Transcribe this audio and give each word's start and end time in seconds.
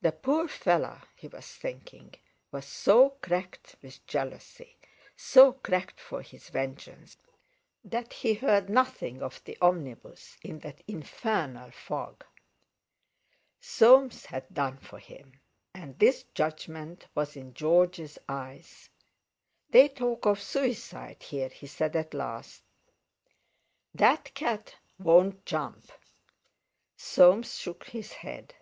"The 0.00 0.10
poor 0.10 0.48
fellow," 0.48 1.02
he 1.14 1.28
was 1.28 1.46
thinking, 1.52 2.14
"was 2.50 2.66
so 2.66 3.10
cracked 3.10 3.76
with 3.80 4.04
jealousy, 4.04 4.76
so 5.14 5.52
cracked 5.52 6.00
for 6.00 6.20
his 6.20 6.48
vengeance, 6.48 7.16
that 7.84 8.12
he 8.12 8.34
heard 8.34 8.68
nothing 8.68 9.22
of 9.22 9.40
the 9.44 9.56
omnibus 9.60 10.36
in 10.42 10.58
that 10.64 10.82
infernal 10.88 11.70
fog." 11.70 12.24
Soames 13.60 14.26
had 14.26 14.52
done 14.52 14.78
for 14.78 14.98
him! 14.98 15.38
And 15.72 15.96
this 16.00 16.24
judgment 16.34 17.06
was 17.14 17.36
in 17.36 17.54
George's 17.54 18.18
eyes. 18.28 18.90
"They 19.70 19.88
talk 19.88 20.26
of 20.26 20.42
suicide 20.42 21.22
here," 21.22 21.50
he 21.50 21.68
said 21.68 21.94
at 21.94 22.14
last. 22.14 22.64
"That 23.94 24.34
cat 24.34 24.74
won't 24.98 25.46
jump." 25.46 25.92
Soames 26.96 27.56
shook 27.60 27.84
his 27.90 28.10
head. 28.12 28.52